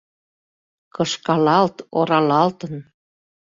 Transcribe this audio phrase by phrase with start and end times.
[0.95, 2.75] Кышкалалт, оралалтын